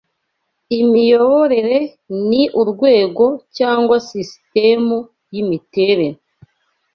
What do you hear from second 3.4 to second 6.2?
cyangwa sisitemu y'imiterere